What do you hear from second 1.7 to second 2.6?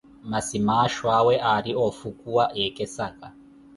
oofhukuwa,